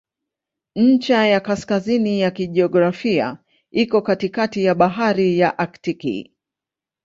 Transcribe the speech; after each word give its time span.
Ncha 0.75 1.27
ya 1.27 1.39
kaskazini 1.39 2.19
ya 2.19 2.31
kijiografia 2.31 3.37
iko 3.71 4.01
katikati 4.01 4.63
ya 4.63 4.75
Bahari 4.75 5.39
ya 5.39 5.57
Aktiki. 5.59 6.33